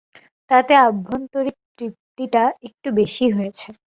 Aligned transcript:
তাতে 0.51 0.73
আভ্যন্তরিক 0.81 1.57
তৃপ্তিটা 1.77 2.43
কিছু 2.61 2.89
বেশি 2.99 3.25
হয়েছে। 3.35 3.67